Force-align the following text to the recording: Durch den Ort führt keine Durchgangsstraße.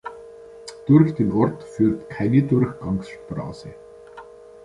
Durch 0.87 1.13
den 1.13 1.31
Ort 1.31 1.63
führt 1.63 2.09
keine 2.09 2.41
Durchgangsstraße. 2.41 3.71